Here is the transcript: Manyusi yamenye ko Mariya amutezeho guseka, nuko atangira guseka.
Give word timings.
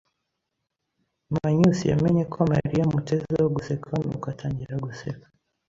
Manyusi 1.33 1.83
yamenye 1.91 2.23
ko 2.33 2.39
Mariya 2.51 2.81
amutezeho 2.85 3.45
guseka, 3.55 3.91
nuko 4.03 4.25
atangira 4.33 4.75
guseka. 4.85 5.25